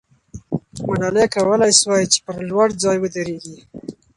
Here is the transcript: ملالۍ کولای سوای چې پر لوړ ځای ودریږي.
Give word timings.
ملالۍ 0.87 1.25
کولای 1.35 1.73
سوای 1.81 2.05
چې 2.11 2.19
پر 2.25 2.35
لوړ 2.49 2.67
ځای 2.83 2.97
ودریږي. 2.99 3.57